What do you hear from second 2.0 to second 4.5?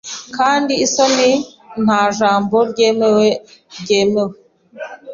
jambo ryemewe ryemewe